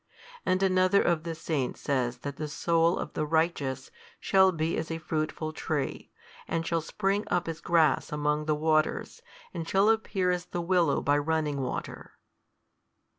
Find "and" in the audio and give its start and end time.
0.47-0.63, 6.47-6.65, 9.53-9.69